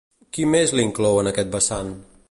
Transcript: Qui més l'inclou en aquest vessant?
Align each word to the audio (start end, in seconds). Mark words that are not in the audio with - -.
Qui 0.37 0.45
més 0.53 0.73
l'inclou 0.79 1.21
en 1.25 1.33
aquest 1.33 1.53
vessant? 1.59 1.95